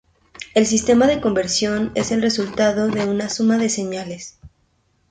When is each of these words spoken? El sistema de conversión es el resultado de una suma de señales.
El 0.55 0.65
sistema 0.65 1.05
de 1.05 1.21
conversión 1.21 1.91
es 1.93 2.09
el 2.09 2.23
resultado 2.23 2.87
de 2.87 3.05
una 3.05 3.29
suma 3.29 3.59
de 3.59 3.69
señales. 3.69 4.39